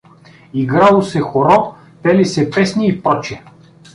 [0.53, 3.17] Играло се хоро, пели се песни и пр.